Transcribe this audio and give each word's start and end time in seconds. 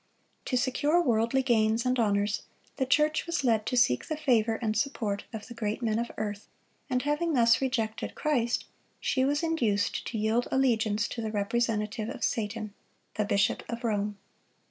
To 0.45 0.57
secure 0.57 0.99
worldly 0.99 1.43
gains 1.43 1.85
and 1.85 1.99
honors, 1.99 2.41
the 2.77 2.87
church 2.87 3.27
was 3.27 3.43
led 3.43 3.67
to 3.67 3.77
seek 3.77 4.07
the 4.07 4.17
favor 4.17 4.55
and 4.55 4.75
support 4.75 5.25
of 5.31 5.45
the 5.45 5.53
great 5.53 5.83
men 5.83 5.99
of 5.99 6.09
earth; 6.17 6.47
and 6.89 7.03
having 7.03 7.33
thus 7.35 7.61
rejected 7.61 8.15
Christ, 8.15 8.65
she 8.99 9.23
was 9.23 9.43
induced 9.43 10.07
to 10.07 10.17
yield 10.17 10.47
allegiance 10.49 11.07
to 11.09 11.21
the 11.21 11.29
representative 11.29 12.09
of 12.09 12.23
Satan,—the 12.23 13.25
bishop 13.25 13.61
of 13.69 13.83
Rome. 13.83 14.17